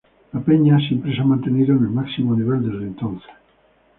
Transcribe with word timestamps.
La 0.33 0.39
peña 0.39 0.79
siempre 0.79 1.13
se 1.13 1.21
ha 1.21 1.23
mantenido 1.25 1.75
en 1.75 1.83
el 1.83 1.91
máximo 1.91 2.35
nivel 2.35 2.63
desde 2.67 2.87
entonces. 2.87 3.29